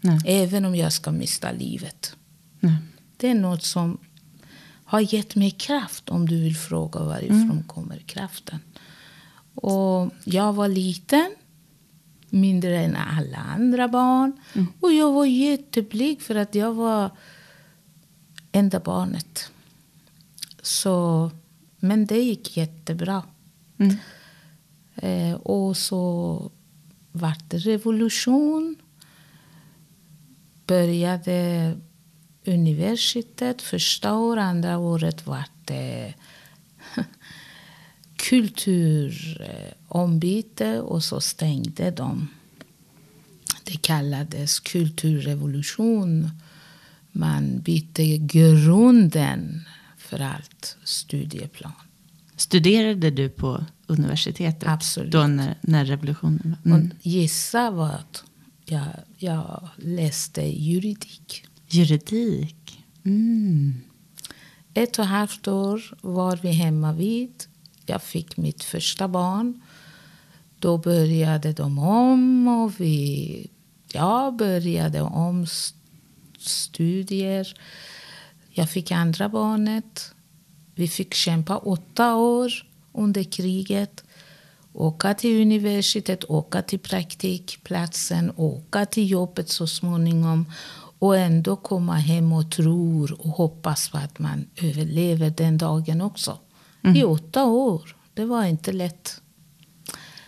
Nej. 0.00 0.20
Även 0.24 0.64
om 0.64 0.76
jag 0.76 0.92
ska 0.92 1.10
mista 1.10 1.52
livet. 1.52 2.16
Nej. 2.60 2.76
Det 3.16 3.28
är 3.28 3.34
något 3.34 3.62
som 3.62 3.98
har 4.84 5.14
gett 5.14 5.36
mig 5.36 5.50
kraft 5.50 6.08
om 6.08 6.28
du 6.28 6.40
vill 6.40 6.56
fråga 6.56 7.00
varifrån 7.00 7.50
mm. 7.50 7.62
kommer 7.62 7.98
kraften. 7.98 8.58
Och 9.54 10.10
jag 10.24 10.52
var 10.52 10.68
liten, 10.68 11.34
mindre 12.30 12.84
än 12.84 12.96
alla 12.96 13.38
andra 13.38 13.88
barn. 13.88 14.32
Mm. 14.52 14.66
Och 14.80 14.92
jag 14.92 15.12
var 15.12 15.26
jätteblyg 15.26 16.22
för 16.22 16.34
att 16.34 16.54
jag 16.54 16.74
var 16.74 17.10
enda 18.52 18.80
barnet. 18.80 19.50
Så, 20.62 21.30
men 21.78 22.06
det 22.06 22.18
gick 22.18 22.56
jättebra. 22.56 23.22
Mm. 23.78 23.96
Eh, 24.96 25.34
och 25.34 25.76
så 25.76 26.50
var 27.12 27.34
det 27.48 27.58
revolution. 27.58 28.76
Började 30.66 31.72
universitet. 32.44 33.62
Första 33.62 34.14
året, 34.14 34.42
andra 34.42 34.78
året 34.78 35.26
var 35.26 35.44
det 35.64 36.14
kulturombyte 38.16 40.66
eh, 40.66 40.78
och 40.78 41.04
så 41.04 41.20
stängde 41.20 41.90
de. 41.90 42.28
Det 43.64 43.82
kallades 43.82 44.60
kulturrevolution. 44.60 46.30
Man 47.12 47.60
bytte 47.60 48.16
grunden 48.16 49.62
för 49.98 50.20
allt 50.20 50.76
studieplan. 50.84 51.83
Studerade 52.36 53.10
du 53.10 53.28
på 53.28 53.64
universitetet? 53.86 54.68
Absolut. 54.68 55.12
Då 55.12 55.26
när, 55.26 55.58
när 55.60 55.84
revolutionen 55.84 56.56
var? 56.62 56.76
Mm. 56.76 56.90
Gissa 57.02 57.70
vad? 57.70 58.18
Jag, 58.64 58.86
jag 59.18 59.68
läste 59.76 60.42
juridik. 60.42 61.44
Juridik? 61.68 62.84
Mm. 63.04 63.74
Ett 64.74 64.98
och 64.98 65.04
ett 65.04 65.10
halvt 65.10 65.48
år 65.48 65.94
var 66.00 66.36
vi 66.36 66.48
hemma 66.52 66.92
vid. 66.92 67.44
Jag 67.86 68.02
fick 68.02 68.36
mitt 68.36 68.62
första 68.64 69.08
barn. 69.08 69.60
Då 70.58 70.78
började 70.78 71.52
de 71.52 71.78
om 71.78 72.48
och 72.48 72.80
vi 72.80 73.46
jag 73.92 74.36
började 74.36 75.00
om 75.00 75.42
st- 75.42 75.78
studier. 76.38 77.54
Jag 78.50 78.70
fick 78.70 78.90
andra 78.90 79.28
barnet. 79.28 80.13
Vi 80.74 80.88
fick 80.88 81.14
kämpa 81.14 81.56
åtta 81.58 82.14
år 82.14 82.52
under 82.92 83.22
kriget. 83.22 84.04
Åka 84.72 85.14
till 85.14 85.42
universitet, 85.42 86.24
åka 86.30 86.62
till 86.62 86.78
praktikplatsen, 86.78 88.32
åka 88.36 88.86
till 88.86 89.10
jobbet 89.10 89.48
så 89.48 89.66
småningom 89.66 90.46
och 90.98 91.16
ändå 91.16 91.56
komma 91.56 91.94
hem 91.94 92.32
och 92.32 92.50
tror 92.50 93.20
och 93.20 93.30
hoppas 93.30 93.88
på 93.88 93.98
att 93.98 94.18
man 94.18 94.46
överlever 94.56 95.30
den 95.30 95.58
dagen 95.58 96.00
också. 96.00 96.38
I 96.94 97.04
åtta 97.04 97.44
år. 97.44 97.96
Det 98.14 98.24
var 98.24 98.44
inte 98.44 98.72
lätt. 98.72 99.20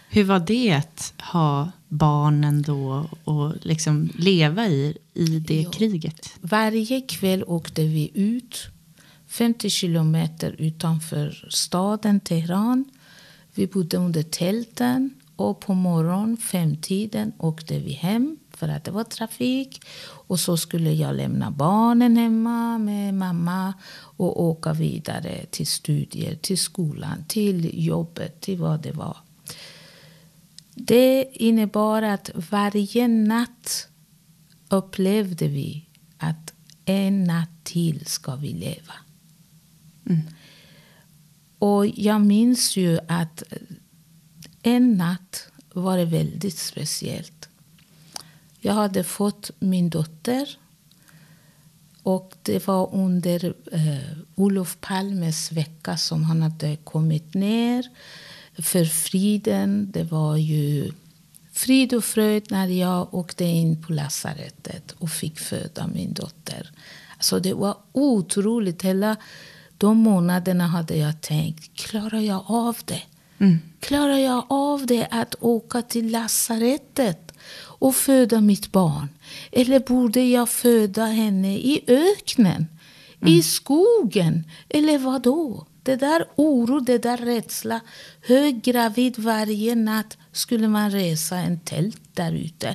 Hur 0.08 0.24
var 0.24 0.38
det 0.38 0.72
att 0.72 1.12
ha 1.32 1.70
barnen 1.88 2.62
då 2.62 3.06
och 3.24 3.52
liksom 3.62 4.10
leva 4.18 4.66
i, 4.66 4.98
i 5.14 5.24
det 5.38 5.60
Ja. 5.62 5.70
kriget? 5.70 6.30
Varje 6.40 7.00
kväll 7.00 7.44
åkte 7.46 7.82
vi 7.84 8.10
ut 8.14 8.68
50 9.26 9.71
kilometer 9.71 10.54
utanför 10.59 11.49
staden 11.50 12.21
Teheran. 12.21 12.85
Vi 13.54 13.66
bodde 13.66 13.97
under 13.97 14.23
tälten 14.23 15.14
och 15.37 15.61
på 15.61 15.75
morgonen, 15.75 16.37
femtiden, 16.37 17.33
åkte 17.38 17.78
vi 17.78 17.92
hem 17.92 18.38
för 18.50 18.68
att 18.68 18.85
det 18.85 18.90
var 18.90 19.04
trafik. 19.04 19.83
Och 20.02 20.40
så 20.40 20.56
skulle 20.56 20.92
jag 20.92 21.16
lämna 21.16 21.50
barnen 21.50 22.16
hemma 22.16 22.78
med 22.78 23.14
mamma 23.14 23.75
och 24.16 24.42
åka 24.42 24.73
vidare 24.73 25.47
till 25.50 25.66
studier, 25.66 26.37
till 26.37 26.59
skolan, 26.59 27.25
till 27.28 27.87
jobbet, 27.87 28.40
till 28.40 28.59
vad 28.59 28.83
det 28.83 28.92
var. 28.92 29.16
Det 30.75 31.28
innebar 31.33 32.02
att 32.02 32.30
varje 32.35 33.09
natt 33.09 33.88
upplevde 34.68 35.49
vi 35.49 35.87
att 36.18 36.54
en 36.85 37.25
natt 37.25 37.64
till 37.64 38.06
ska 38.06 38.37
vi 38.37 38.52
leva. 38.52 38.95
Mm. 40.06 40.20
Och 41.58 41.86
jag 41.86 42.20
minns 42.20 42.76
ju 42.76 42.98
att 43.08 43.42
en 44.62 44.94
natt 44.94 45.48
var 45.72 45.98
det 45.98 46.04
väldigt 46.04 46.58
speciellt. 46.58 47.48
Jag 48.60 48.72
hade 48.72 49.04
fått 49.04 49.50
min 49.58 49.90
dotter 49.90 50.58
och 52.02 52.34
det 52.42 52.66
var 52.66 52.94
under 52.94 53.54
eh, 53.72 54.18
Olof 54.34 54.76
Palmes 54.80 55.52
vecka 55.52 55.96
som 55.96 56.25
han 56.25 56.42
hade 56.42 56.76
kommit 56.76 57.34
ner 57.34 57.88
för 58.58 58.84
friden. 58.84 59.90
Det 59.90 60.04
var 60.04 60.36
ju 60.36 60.92
frid 61.52 61.94
och 61.94 62.04
fröjd 62.04 62.46
när 62.50 62.66
jag 62.66 63.14
åkte 63.14 63.44
in 63.44 63.82
på 63.82 63.92
lasarettet 63.92 64.92
och 64.98 65.10
fick 65.10 65.38
föda 65.38 65.86
min 65.86 66.12
dotter. 66.12 66.70
Alltså 67.16 67.40
det 67.40 67.54
var 67.54 67.76
otroligt. 67.92 68.82
Hela 68.82 69.16
de 69.78 69.97
månaderna 69.97 70.66
hade 70.66 70.97
jag 70.97 71.21
tänkt, 71.21 71.75
klarar 71.75 72.21
jag 72.21 72.45
av 72.47 72.76
det? 72.85 73.02
Klarar 73.80 74.16
jag 74.18 74.45
av 74.49 74.87
det 74.87 75.06
att 75.11 75.35
åka 75.40 75.83
till 75.83 76.11
lasarettet 76.11 77.33
och 77.59 77.95
föda 77.95 78.40
mitt 78.40 78.73
barn? 78.73 79.09
Eller 79.52 79.80
borde 79.80 80.21
jag 80.23 80.49
föda 80.49 81.04
henne 81.04 81.56
i 81.56 81.85
öknen? 81.87 82.66
I 83.26 83.42
skogen? 83.42 84.45
Eller 84.68 84.99
vad 84.99 85.23
då? 85.23 85.66
Det 85.86 85.96
där 85.96 86.24
oro, 86.36 86.80
det 86.80 86.98
där 86.98 87.16
rädsla. 87.16 87.80
Höggravid 88.26 89.18
varje 89.18 89.74
natt 89.74 90.18
skulle 90.32 90.68
man 90.68 90.90
resa 90.90 91.36
en 91.36 91.60
tält 91.60 92.00
där 92.14 92.32
ute 92.32 92.74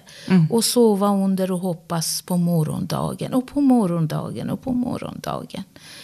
och 0.50 0.66
sova 0.66 1.08
under 1.08 1.52
och 1.52 1.60
hoppas 1.60 2.22
på 2.22 2.38
morgondagen 2.38 3.34
och 3.34 3.48
på 3.48 3.62
morgondagen 3.62 4.50
och 4.50 4.62
på 4.62 4.74
morgondagen. 4.74 5.64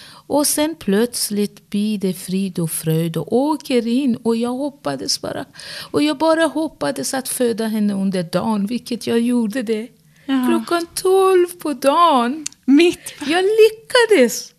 Och 0.09 0.47
sen 0.47 0.75
plötsligt 0.75 1.69
blir 1.69 1.97
det 1.97 2.13
frid 2.13 2.59
och 2.59 2.71
fröjd 2.71 3.17
och 3.17 3.33
åker 3.33 3.87
in 3.87 4.15
och 4.15 4.35
jag 4.35 4.53
hoppades 4.53 5.22
bara. 5.22 5.46
Och 5.91 6.03
jag 6.03 6.17
bara 6.17 6.46
hoppades 6.46 7.13
att 7.13 7.29
föda 7.29 7.67
henne 7.67 7.93
under 7.93 8.24
dagen, 8.24 8.65
vilket 8.65 9.07
jag 9.07 9.20
gjorde 9.20 9.61
det. 9.63 9.87
Ja. 10.25 10.46
Klockan 10.50 10.85
tolv 10.93 11.48
på 11.59 11.74
dagen. 11.74 12.46
Mitt 12.65 13.13
Jag 13.20 13.43
lyckades! 13.43 14.53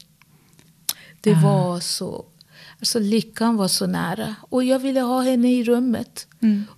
Det 1.20 1.34
var 1.34 1.80
så... 1.80 2.24
Alltså 2.80 2.98
lyckan 2.98 3.56
var 3.56 3.68
så 3.68 3.86
nära. 3.86 4.36
Och 4.50 4.64
jag 4.64 4.78
ville 4.78 5.00
ha 5.00 5.20
henne 5.20 5.52
i 5.52 5.64
rummet. 5.64 6.26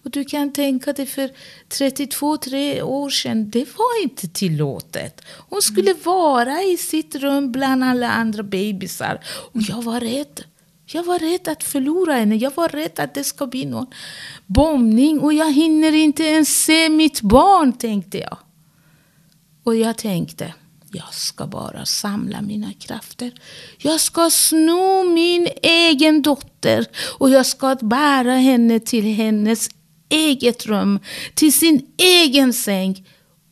Och 0.03 0.11
du 0.11 0.25
kan 0.25 0.53
tänka 0.53 0.93
dig 0.93 1.07
för 1.07 1.31
32-3 1.69 2.83
år 2.83 3.11
sedan, 3.11 3.51
det 3.51 3.77
var 3.77 4.03
inte 4.03 4.29
tillåtet. 4.29 5.21
Hon 5.49 5.63
skulle 5.63 5.95
vara 6.05 6.63
i 6.63 6.77
sitt 6.77 7.15
rum 7.15 7.53
bland 7.53 7.85
alla 7.85 8.11
andra 8.11 8.43
bebisar. 8.43 9.21
Och 9.27 9.61
jag 9.61 9.83
var 9.83 10.01
rädd. 10.01 10.45
Jag 10.87 11.05
var 11.05 11.19
rädd 11.19 11.49
att 11.49 11.63
förlora 11.63 12.15
henne. 12.15 12.37
Jag 12.37 12.53
var 12.55 12.69
rädd 12.69 13.01
att 13.01 13.15
det 13.15 13.25
ska 13.25 13.47
bli 13.47 13.65
någon 13.65 13.87
bombning. 14.47 15.21
Och 15.21 15.33
jag 15.33 15.53
hinner 15.53 15.93
inte 15.93 16.23
ens 16.25 16.65
se 16.65 16.89
mitt 16.89 17.21
barn, 17.23 17.73
tänkte 17.73 18.19
jag. 18.19 18.37
Och 19.63 19.77
jag 19.77 19.99
tänkte, 19.99 20.55
jag 20.93 21.15
ska 21.15 21.47
bara 21.47 21.87
samla 21.87 22.43
mina 22.43 22.73
krafter. 22.73 23.33
Jag 23.79 24.01
ska 24.01 24.31
sno 24.31 25.05
min 25.15 25.49
egen 25.63 26.23
dotter 26.23 26.87
och 27.19 27.31
jag 27.31 27.47
ska 27.47 27.75
bära 27.75 28.35
henne 28.35 28.81
till 28.81 29.05
hennes 29.05 29.69
eget 30.09 30.67
rum, 30.67 30.99
till 31.35 31.53
sin 31.53 31.87
egen 31.97 32.53
säng. 32.53 33.07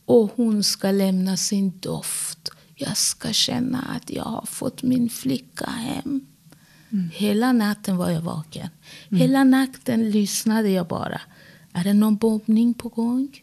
Och 0.05 0.31
hon 0.35 0.63
ska 0.63 0.91
lämna 0.91 1.37
sin 1.37 1.79
doft. 1.79 2.49
Jag 2.75 2.97
ska 2.97 3.33
känna 3.33 3.81
att 3.81 4.09
jag 4.09 4.23
har 4.23 4.45
fått 4.45 4.83
min 4.83 5.09
flicka 5.09 5.65
hem. 5.69 6.25
Hela 7.13 7.51
natten 7.51 7.97
var 7.97 8.09
jag 8.09 8.21
vaken. 8.21 8.69
Hela 9.09 9.43
natten 9.43 10.11
lyssnade 10.11 10.69
jag 10.69 10.87
bara. 10.87 11.21
Är 11.73 11.83
det 11.83 11.93
någon 11.93 12.15
bombning 12.15 12.73
på 12.73 12.89
gång? 12.89 13.41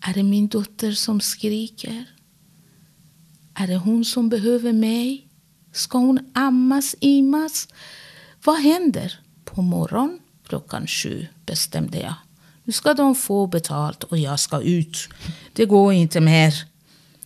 Är 0.00 0.14
det 0.14 0.22
min 0.22 0.48
dotter 0.48 0.92
som 0.92 1.20
skriker? 1.20 2.04
Är 3.54 3.66
det 3.66 3.76
hon 3.76 4.04
som 4.04 4.28
behöver 4.28 4.72
mig? 4.72 5.28
Ska 5.72 5.98
hon 5.98 6.30
ammas, 6.34 6.96
immas? 7.00 7.68
Vad 8.44 8.56
händer? 8.56 9.20
På 9.44 9.62
morgon 9.62 10.18
klockan 10.46 10.86
sju 10.86 11.26
bestämde 11.46 11.98
jag. 11.98 12.14
Nu 12.64 12.72
ska 12.72 12.94
de 12.94 13.14
få 13.14 13.46
betalt 13.46 14.04
och 14.04 14.18
jag 14.18 14.40
ska 14.40 14.62
ut. 14.62 15.08
Det 15.52 15.64
går 15.64 15.92
inte 15.92 16.20
mer. 16.20 16.54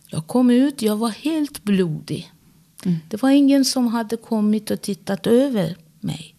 Jag 0.07 0.27
kom 0.27 0.49
ut, 0.49 0.81
jag 0.81 0.97
var 0.97 1.09
helt 1.09 1.63
blodig. 1.63 2.31
Det 3.09 3.21
var 3.21 3.29
ingen 3.29 3.65
som 3.65 3.87
hade 3.87 4.17
kommit 4.17 4.71
och 4.71 4.81
tittat 4.81 5.27
över 5.27 5.75
mig. 5.99 6.35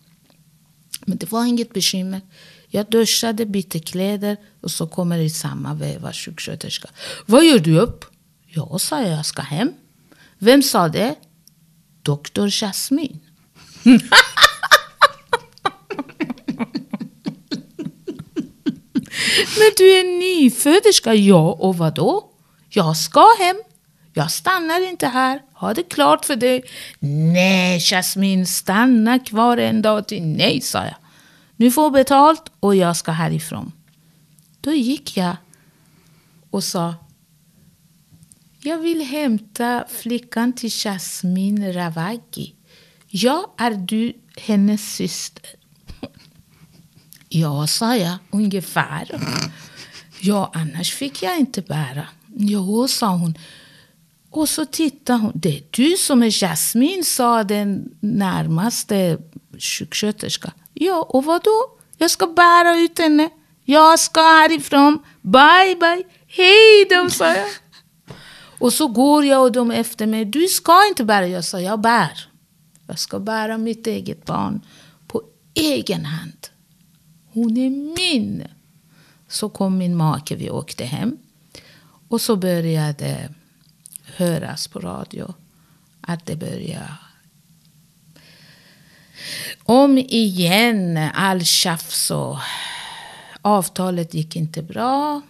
Men 1.07 1.19
det 1.19 1.33
var 1.33 1.45
inget 1.45 1.73
bekymmer. 1.73 2.21
Jag 2.69 2.91
duschade, 2.91 3.47
bytte 3.47 3.79
kläder 3.79 4.37
och 4.61 4.71
så 4.71 4.87
kommer 4.87 5.19
i 5.19 5.31
samma 5.31 5.75
veva 5.75 6.13
sjuksköterska. 6.13 6.89
Vad 7.27 7.45
gör 7.45 7.59
du 7.59 7.79
upp? 7.79 8.05
Ja, 8.47 8.79
sa 8.79 9.03
jag, 9.03 9.11
jag 9.11 9.27
ska 9.27 9.43
hem. 9.43 9.73
Vem 10.43 10.63
sa 10.63 10.89
det? 10.89 11.15
Doktor 12.03 12.49
Jasmin. 12.51 13.21
Men 19.59 19.71
du 19.77 19.99
är 19.99 20.19
nyföderska. 20.19 21.15
Ja, 21.15 21.53
och 21.53 21.77
vadå? 21.77 22.25
Jag 22.69 22.97
ska 22.97 23.27
hem. 23.39 23.57
Jag 24.13 24.31
stannar 24.31 24.89
inte 24.89 25.07
här. 25.07 25.43
Ha 25.55 25.75
det 25.75 25.83
klart 25.83 26.25
för 26.25 26.37
dig. 26.37 26.63
Nej, 26.99 27.81
Jasmin, 27.81 28.47
stanna 28.47 29.19
kvar 29.19 29.57
en 29.57 29.83
dag 29.83 30.09
till. 30.09 30.23
Nej, 30.23 30.61
sa 30.61 30.79
jag. 30.79 30.97
Nu 31.57 31.71
får 31.71 31.91
betalt 31.91 32.53
och 32.61 32.77
jag 32.77 32.97
ska 32.97 33.13
härifrån. 33.13 33.73
Då 34.61 34.73
gick 34.73 35.17
jag 35.17 35.37
och 36.51 36.65
sa 36.65 36.95
jag 38.63 38.79
vill 38.79 39.03
hämta 39.03 39.85
flickan 39.89 40.53
till 40.53 40.71
Jasmin 40.73 41.73
Ravagi. 41.73 42.55
Jag 43.07 43.51
är 43.59 43.71
du 43.71 44.13
hennes 44.37 44.95
syster? 44.95 45.47
Ja, 47.33 47.67
sa 47.67 47.97
jag, 47.97 48.19
ungefär. 48.31 49.21
Ja, 50.21 50.51
annars 50.55 50.95
fick 50.95 51.23
jag 51.23 51.39
inte 51.39 51.63
bära. 51.63 52.07
Jo, 52.37 52.89
sa 52.89 53.07
hon. 53.07 53.39
Och 54.31 54.49
så 54.49 54.65
tittade 54.65 55.19
hon. 55.19 55.33
Det 55.35 55.57
är 55.57 55.63
du 55.71 55.97
som 55.97 56.23
är 56.23 56.43
Jasmin, 56.43 57.05
sa 57.05 57.45
den 57.45 57.91
närmaste 58.01 59.19
sjuksköterskan. 59.59 60.53
Ja, 60.75 61.07
och 61.09 61.25
vad 61.25 61.43
då? 61.45 61.79
Jag 61.99 62.11
ska 62.11 62.27
bära 62.27 62.77
ut 62.77 62.99
henne. 62.99 63.31
Jag 63.65 64.01
ska 64.01 64.21
härifrån. 64.21 64.99
Bye, 65.23 65.77
bye. 65.81 66.05
Hej 66.27 66.87
då, 66.91 67.11
sa 67.11 67.27
jag. 67.27 67.49
Och 68.61 68.73
så 68.73 68.89
går 68.89 69.25
jag 69.25 69.43
och 69.43 69.53
de 69.53 69.71
efter 69.71 70.07
mig. 70.07 70.25
Du 70.25 70.47
ska 70.49 70.87
inte 70.89 71.05
bära. 71.05 71.27
Jag 71.27 71.45
sa, 71.45 71.61
jag 71.61 71.81
bär. 71.81 72.29
Jag 72.87 72.99
ska 72.99 73.19
bära 73.19 73.59
mitt 73.59 73.87
eget 73.87 74.25
barn 74.25 74.61
på 75.07 75.23
egen 75.55 76.05
hand. 76.05 76.49
Hon 77.33 77.57
är 77.57 77.71
min. 77.71 78.45
Så 79.29 79.49
kom 79.49 79.79
min 79.79 79.97
make, 79.97 80.37
vi 80.37 80.51
åkte 80.51 80.85
hem. 80.85 81.17
Och 82.09 82.21
så 82.21 82.37
började 82.37 83.35
höras 84.17 84.69
på 84.69 84.79
radio 84.81 85.35
att 86.01 86.27
det 86.27 86.37
började 86.37 86.97
om 89.63 89.99
igen 89.99 90.97
all 91.15 91.45
tjafs 91.45 92.11
och 92.11 92.39
avtalet 93.43 94.15
gick 94.15 94.37
inte 94.37 94.63
bra. 94.63 95.21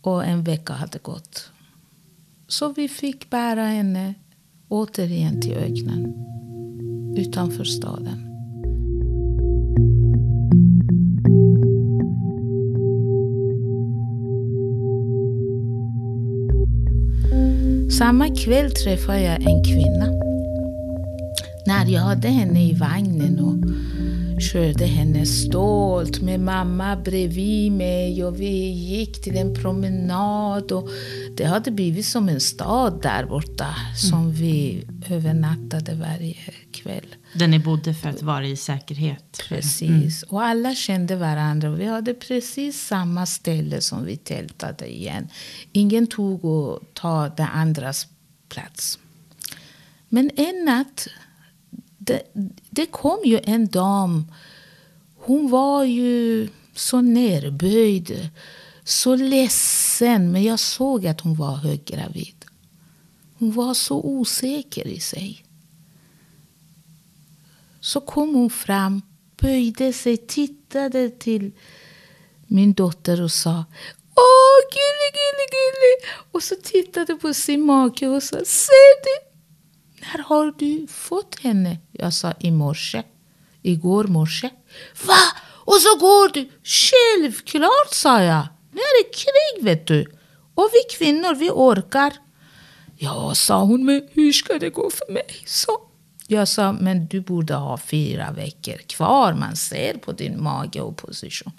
Och 0.00 0.24
en 0.24 0.44
vecka 0.44 0.72
hade 0.72 0.98
gått. 0.98 1.49
Så 2.50 2.72
vi 2.72 2.88
fick 2.88 3.30
bära 3.30 3.64
henne 3.64 4.14
återigen 4.68 5.40
till 5.40 5.52
öknen 5.52 6.14
utanför 7.16 7.64
staden. 7.64 8.26
Samma 17.90 18.36
kväll 18.36 18.70
träffade 18.70 19.22
jag 19.22 19.42
en 19.42 19.64
kvinna. 19.64 20.06
När 21.66 21.86
jag 21.86 22.00
hade 22.00 22.28
henne 22.28 22.64
i 22.64 22.74
vagnen 22.74 23.40
och 23.40 23.69
körde 24.40 24.84
henne 24.86 25.26
stolt 25.26 26.20
med 26.20 26.40
mamma 26.40 26.96
bredvid 26.96 27.72
mig 27.72 28.24
och 28.24 28.40
vi 28.40 28.68
gick 28.68 29.22
till 29.22 29.36
en 29.36 29.54
promenad. 29.54 30.72
Och 30.72 30.88
det 31.36 31.44
hade 31.44 31.70
blivit 31.70 32.06
som 32.06 32.28
en 32.28 32.40
stad 32.40 33.02
där 33.02 33.26
borta 33.26 33.74
som 33.96 34.32
vi 34.32 34.84
övernattade 35.10 35.94
varje 35.94 36.36
kväll. 36.72 37.14
Där 37.34 37.48
ni 37.48 37.58
bodde 37.58 37.94
för 37.94 38.08
att 38.08 38.22
vara 38.22 38.46
i 38.46 38.56
säkerhet. 38.56 39.42
Precis. 39.48 40.22
Och 40.22 40.42
alla 40.42 40.74
kände 40.74 41.16
varandra. 41.16 41.70
Vi 41.70 41.86
hade 41.86 42.14
precis 42.14 42.86
samma 42.86 43.26
ställe 43.26 43.80
som 43.80 44.04
vi 44.04 44.16
tältade 44.16 44.92
igen. 44.94 45.28
Ingen 45.72 46.06
tog 46.06 46.44
och 46.44 46.80
ta 46.92 47.28
den 47.28 47.48
andras 47.48 48.06
plats. 48.48 48.98
Men 50.08 50.30
en 50.36 50.64
natt, 50.64 51.06
det, 52.02 52.22
det 52.70 52.86
kom 52.86 53.20
ju 53.24 53.40
en 53.44 53.66
dam. 53.66 54.32
Hon 55.16 55.50
var 55.50 55.84
ju 55.84 56.48
så 56.74 57.00
nerböjd, 57.00 58.28
så 58.84 59.16
ledsen. 59.16 60.32
Men 60.32 60.42
jag 60.42 60.58
såg 60.58 61.06
att 61.06 61.20
hon 61.20 61.34
var 61.34 61.54
höggravid. 61.54 62.44
Hon 63.38 63.52
var 63.52 63.74
så 63.74 64.00
osäker 64.04 64.86
i 64.86 65.00
sig. 65.00 65.44
Så 67.80 68.00
kom 68.00 68.34
hon 68.34 68.50
fram, 68.50 69.02
böjde 69.40 69.92
sig, 69.92 70.16
tittade 70.16 71.10
till 71.10 71.52
min 72.46 72.72
dotter 72.72 73.22
och 73.22 73.32
sa 73.32 73.64
Åh, 74.14 74.60
gullig, 74.70 75.12
gullig, 75.20 75.50
gullig. 75.50 76.14
Och 76.32 76.42
så 76.42 76.54
tittade 76.62 77.14
på 77.14 77.34
sin 77.34 77.60
make 77.60 78.08
och 78.08 78.22
sa 78.22 78.36
Ser 78.44 79.04
du? 79.04 79.29
När 80.00 80.22
har 80.22 80.54
du 80.58 80.86
fått 80.86 81.40
henne? 81.40 81.78
Jag 81.92 82.12
sa 82.12 82.32
i 82.38 82.50
morse. 82.50 83.02
Igår 83.62 84.04
morse. 84.04 84.50
Va? 85.06 85.14
Och 85.64 85.76
så 85.76 85.98
går 85.98 86.28
du? 86.28 86.50
Självklart, 86.64 87.92
sa 87.92 88.22
jag. 88.22 88.46
Nu 88.72 88.80
är 88.80 89.04
det 89.04 89.10
krig, 89.14 89.64
vet 89.64 89.86
du. 89.86 90.06
Och 90.54 90.68
vi 90.72 90.96
kvinnor, 90.96 91.34
vi 91.34 91.50
orkar. 91.50 92.12
Ja, 92.98 93.34
sa 93.34 93.62
hon, 93.64 93.84
men 93.84 94.08
hur 94.12 94.32
ska 94.32 94.58
det 94.58 94.70
gå 94.70 94.90
för 94.90 95.12
mig? 95.12 95.42
Så. 95.46 95.86
Jag 96.26 96.48
sa, 96.48 96.72
men 96.72 97.06
du 97.06 97.20
borde 97.20 97.54
ha 97.54 97.78
fyra 97.78 98.30
veckor 98.30 98.76
kvar. 98.86 99.34
Man 99.34 99.56
ser 99.56 99.94
på 99.94 100.12
din 100.12 100.42
mage 100.42 100.80
och 100.80 100.96
position. 100.96 101.52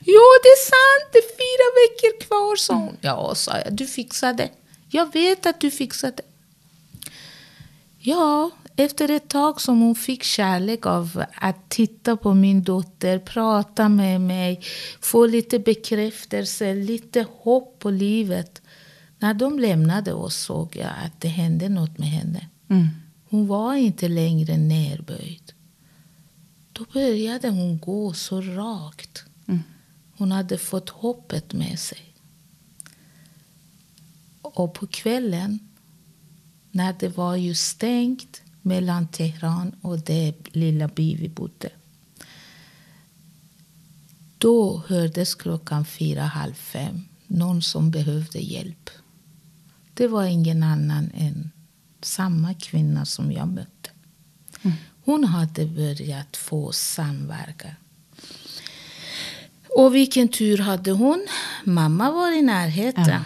Jo, 0.00 0.22
det 0.42 0.48
är 0.48 0.64
sant. 0.64 1.12
Det 1.12 1.18
är 1.18 1.28
fyra 1.28 1.68
veckor 1.82 2.26
kvar, 2.26 2.56
sa 2.56 2.74
hon. 2.74 2.96
Ja, 3.00 3.34
sa 3.34 3.58
jag. 3.58 3.72
Du 3.72 3.86
fixar 3.86 4.32
det. 4.32 4.50
Jag 4.88 5.12
vet 5.12 5.46
att 5.46 5.60
du 5.60 5.70
fixar 5.70 6.12
det. 6.16 6.22
Ja, 8.06 8.50
efter 8.76 9.10
ett 9.10 9.28
tag 9.28 9.60
som 9.60 9.80
hon 9.80 9.94
fick 9.94 10.22
kärlek 10.22 10.86
av 10.86 11.24
att 11.34 11.68
titta 11.68 12.16
på 12.16 12.34
min 12.34 12.62
dotter, 12.62 13.18
prata 13.18 13.88
med 13.88 14.20
mig, 14.20 14.60
få 15.00 15.26
lite 15.26 15.58
bekräftelse, 15.58 16.74
lite 16.74 17.26
hopp 17.36 17.78
på 17.78 17.90
livet. 17.90 18.62
När 19.18 19.34
de 19.34 19.58
lämnade 19.58 20.12
oss 20.12 20.36
såg 20.36 20.76
jag 20.76 20.90
att 21.04 21.20
det 21.20 21.28
hände 21.28 21.68
något 21.68 21.98
med 21.98 22.08
henne. 22.08 22.48
Mm. 22.68 22.88
Hon 23.28 23.46
var 23.46 23.74
inte 23.74 24.08
längre 24.08 24.56
nerböjd. 24.56 25.52
Då 26.72 26.84
började 26.92 27.48
hon 27.48 27.78
gå 27.78 28.12
så 28.12 28.40
rakt. 28.40 29.24
Mm. 29.46 29.62
Hon 30.16 30.32
hade 30.32 30.58
fått 30.58 30.90
hoppet 30.90 31.52
med 31.52 31.78
sig. 31.78 32.14
Och 34.42 34.74
på 34.74 34.86
kvällen, 34.86 35.58
när 36.74 36.94
det 36.98 37.08
var 37.08 37.36
ju 37.36 37.54
stängt 37.54 38.42
mellan 38.62 39.08
Teheran 39.08 39.72
och 39.80 39.98
det 39.98 40.34
lilla 40.52 40.88
by 40.88 41.16
vi 41.16 41.28
bodde. 41.28 41.70
Då 44.38 44.82
hördes 44.86 45.34
klockan 45.34 45.84
fyra, 45.84 46.22
halv 46.22 46.54
fem 46.54 47.04
någon 47.26 47.62
som 47.62 47.90
behövde 47.90 48.38
hjälp. 48.38 48.90
Det 49.94 50.08
var 50.08 50.24
ingen 50.24 50.62
annan 50.62 51.10
än 51.14 51.50
samma 52.00 52.54
kvinna 52.54 53.04
som 53.04 53.32
jag 53.32 53.48
mötte. 53.48 53.90
Hon 55.04 55.24
hade 55.24 55.66
börjat 55.66 56.36
få 56.36 56.72
samverka. 56.72 57.76
Och 59.76 59.94
vilken 59.94 60.28
tur 60.28 60.58
hade 60.58 60.90
hon. 60.90 61.26
Mamma 61.64 62.10
var 62.10 62.38
i 62.38 62.42
närheten. 62.42 63.08
Ja. 63.08 63.20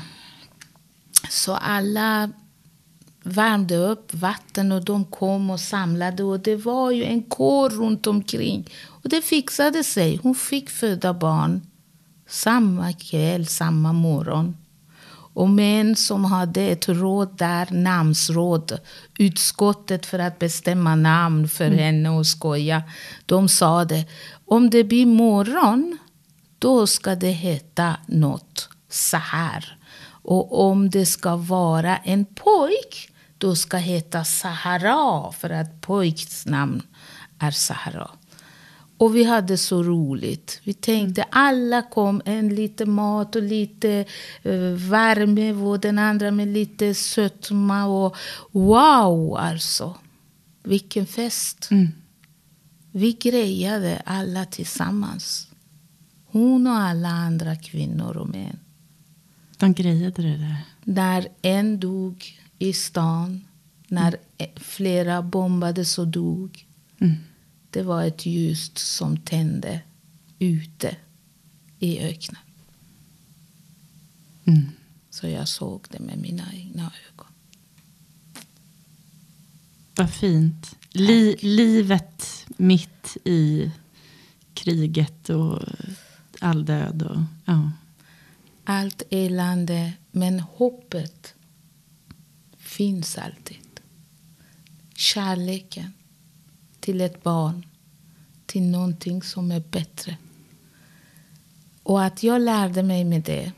Så 1.31 1.55
alla 1.55 2.31
värmde 3.29 3.77
upp 3.77 4.15
vatten 4.15 4.73
och 4.73 4.85
de 4.85 5.05
kom 5.05 5.51
och 5.51 5.61
samlade. 5.61 6.23
Och 6.23 6.41
det 6.41 6.57
var 6.57 6.91
ju 6.91 7.05
en 7.05 7.23
kår 7.23 7.71
runt 7.71 8.07
omkring. 8.07 8.69
Och 8.87 9.09
det 9.09 9.23
fixade 9.23 9.85
sig. 9.85 10.21
Hon 10.23 10.35
fick 10.35 10.71
föda 10.71 11.15
barn 11.15 11.61
samma 12.29 12.93
kväll, 12.93 13.47
samma 13.47 13.93
morgon. 13.93 14.57
Och 15.35 15.49
män 15.49 15.97
som 15.97 16.25
hade 16.25 16.63
ett 16.63 16.89
råd 16.89 17.37
där, 17.39 17.69
namnsråd, 17.71 18.79
utskottet 19.19 20.07
för 20.07 20.19
att 20.19 20.39
bestämma 20.39 20.95
namn 20.95 21.49
för 21.49 21.71
henne 21.71 22.11
och 22.11 22.27
skoja. 22.27 22.83
De 23.27 23.49
sa 23.49 23.85
det, 23.85 24.05
om 24.47 24.71
det 24.71 24.85
blir 24.85 25.07
morgon, 25.07 25.99
då 26.59 26.87
ska 26.87 27.15
det 27.15 27.31
heta 27.31 27.97
något 28.07 28.69
så 28.91 29.17
här. 29.17 29.79
Och 30.23 30.69
om 30.69 30.91
det 30.91 31.07
ska 31.07 31.37
vara 31.37 31.97
en 31.97 32.25
pojk, 32.25 33.11
då 33.39 33.57
ska 33.57 33.77
heta 33.77 34.25
Sahara, 34.25 35.33
för 35.33 35.51
att 35.51 35.81
pojks 35.81 36.47
namn 36.47 36.83
är 37.39 37.51
Sahara. 37.51 38.11
Och 38.99 39.17
vi 39.17 39.25
hade 39.25 39.57
så 39.57 39.83
roligt. 39.83 40.61
Vi 40.65 40.75
tänkte 40.75 41.23
alla 41.23 41.83
kom, 41.83 42.23
en 42.25 42.49
lite 42.49 42.87
mat 42.87 43.37
och 43.37 43.43
lite 43.43 44.05
uh, 44.47 44.73
värme 44.73 45.53
och 45.53 45.81
den 45.81 45.99
andra 45.99 46.31
med 46.31 46.49
lite 46.49 46.95
sötma. 46.95 47.87
Och 47.87 48.17
wow, 48.53 49.37
alltså. 49.37 49.95
Vilken 50.63 51.07
fest. 51.07 51.69
Mm. 51.71 51.89
Vi 52.93 53.13
grejade 53.13 54.03
alla 54.07 54.45
tillsammans. 54.45 55.49
Hon 56.27 56.67
och 56.67 56.73
alla 56.73 57.09
andra 57.09 57.57
kvinnor 57.57 58.17
och 58.17 58.29
män. 58.29 58.59
De 59.57 59.75
grejade 59.75 60.23
det 60.23 60.37
där. 60.37 60.57
När 60.85 61.29
en 61.43 61.81
dog 61.81 62.39
i 62.59 62.73
stan, 62.73 63.45
när 63.89 64.17
flera 64.57 65.23
bombades 65.23 65.99
och 65.99 66.09
dog. 66.09 66.67
Mm. 66.99 67.17
Det 67.71 67.83
var 67.83 68.05
ett 68.05 68.27
ljus 68.27 68.71
som 68.75 69.17
tände 69.17 69.81
ute 70.39 70.97
i 71.79 71.99
öknen. 71.99 72.43
Mm. 74.45 74.67
Så 75.11 75.27
jag 75.29 75.49
såg 75.49 75.87
det 75.91 75.99
med 75.99 76.19
mina 76.19 76.55
egna 76.55 76.83
ögon. 76.83 77.33
Vad 79.97 80.11
fint. 80.11 80.77
Li 80.91 81.37
livet 81.41 82.47
mitt 82.57 83.17
i 83.25 83.71
kriget 84.55 85.31
och 85.31 85.63
all 86.41 86.65
död. 86.65 87.03
Och, 87.03 87.23
ja. 87.45 87.71
Allt 88.65 89.03
elände, 89.11 89.93
men 90.11 90.41
hoppet 90.41 91.35
finns 92.79 93.19
alltid. 93.19 93.81
Kärleken 94.95 95.93
till 96.81 97.01
ett 97.01 97.23
barn, 97.23 97.67
till 98.47 98.63
någonting 98.63 99.23
som 99.23 99.51
är 99.51 99.61
bättre. 99.61 100.17
Och 101.83 102.05
att 102.05 102.23
jag 102.23 102.41
lärde 102.41 102.83
mig 102.83 103.05
med 103.05 103.23
det, 103.23 103.53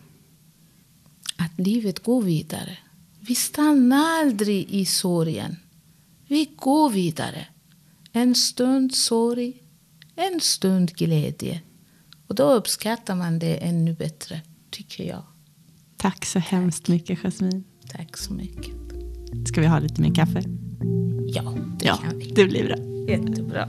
att 1.37 1.59
livet 1.59 2.02
går 2.02 2.22
vidare. 2.22 2.78
Vi 3.20 3.35
stannar 3.35 4.20
aldrig 4.20 4.70
i 4.70 4.85
sorgen. 4.85 5.56
Vi 6.26 6.50
går 6.56 6.90
vidare. 6.90 7.46
En 8.12 8.35
stund 8.35 8.94
sorg, 8.94 9.62
en 10.14 10.40
stund 10.40 10.94
glädje. 10.94 11.61
Och 12.26 12.35
då 12.35 12.52
uppskattar 12.52 13.14
man 13.14 13.38
det 13.38 13.56
ännu 13.56 13.94
bättre, 13.94 14.40
tycker 14.70 15.04
jag. 15.04 15.22
Tack 15.96 16.24
så 16.24 16.38
hemskt 16.38 16.88
mycket 16.88 17.18
Jasmine. 17.18 17.62
Tack 17.88 18.16
så 18.16 18.33
mycket. 18.33 18.89
Ska 19.45 19.61
vi 19.61 19.66
ha 19.66 19.79
lite 19.79 20.03
mer 20.03 20.14
kaffe? 20.14 20.43
Ja, 21.27 21.43
det 21.79 21.87
ja, 21.87 21.95
kan 21.95 22.19
vi. 22.19 22.33
det 22.35 22.45
blir 22.45 22.64
bra. 22.64 22.77
Jättebra. 23.09 23.69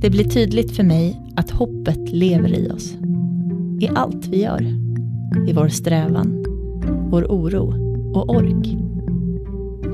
Det 0.00 0.10
blir 0.10 0.24
tydligt 0.24 0.76
för 0.76 0.82
mig 0.82 1.20
att 1.36 1.50
hoppet 1.50 2.12
lever 2.12 2.58
i 2.58 2.70
oss. 2.70 2.96
I 3.80 3.88
allt 3.88 4.26
vi 4.26 4.42
gör. 4.42 4.62
I 5.48 5.52
vår 5.52 5.68
strävan, 5.68 6.44
vår 7.10 7.24
oro 7.24 7.74
och 8.14 8.30
ork. 8.30 8.76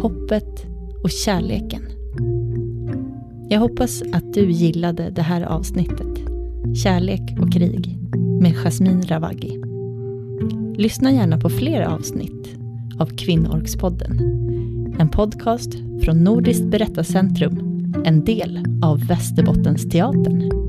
Hoppet 0.02 0.66
och 1.04 1.10
kärleken. 1.10 1.82
Jag 3.48 3.60
hoppas 3.60 4.02
att 4.12 4.34
du 4.34 4.50
gillade 4.50 5.10
det 5.10 5.22
här 5.22 5.42
avsnittet. 5.42 6.18
Kärlek 6.82 7.38
och 7.40 7.52
krig 7.52 7.98
med 8.40 8.54
Jasmine 8.54 9.02
Ravagi. 9.02 9.71
Lyssna 10.76 11.12
gärna 11.12 11.40
på 11.40 11.48
fler 11.50 11.82
avsnitt 11.82 12.56
av 12.98 13.06
Kvinnorkspodden. 13.06 14.18
En 14.98 15.08
podcast 15.08 15.74
från 16.04 16.24
Nordiskt 16.24 16.64
berättarcentrum, 16.64 17.58
en 18.04 18.24
del 18.24 18.64
av 18.82 19.06
Västerbottensteatern. 19.06 20.61